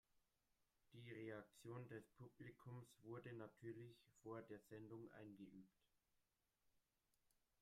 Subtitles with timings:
[0.93, 5.79] Die Reaktion des Publikums wurde natürlich vor der Sendung eingeübt.